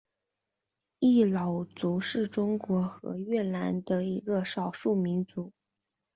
[1.01, 5.53] 仡佬族是中国和越南的一个少数民族。